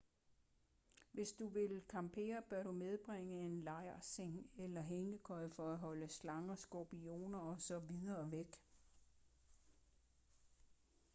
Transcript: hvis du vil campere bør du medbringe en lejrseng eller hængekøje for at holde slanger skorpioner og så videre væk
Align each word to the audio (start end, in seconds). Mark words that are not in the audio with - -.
hvis 1.11 1.31
du 1.31 1.47
vil 1.47 1.81
campere 1.89 2.41
bør 2.49 2.63
du 2.63 2.71
medbringe 2.71 3.41
en 3.41 3.61
lejrseng 3.63 4.49
eller 4.57 4.81
hængekøje 4.81 5.49
for 5.49 5.71
at 5.73 5.77
holde 5.79 6.07
slanger 6.07 6.55
skorpioner 6.55 7.39
og 7.39 7.61
så 7.61 7.79
videre 7.79 8.31
væk 8.31 8.61